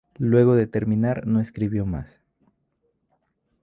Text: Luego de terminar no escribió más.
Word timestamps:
Luego 0.17 0.55
de 0.55 0.65
terminar 0.65 1.27
no 1.27 1.39
escribió 1.41 1.85
más. 1.85 2.19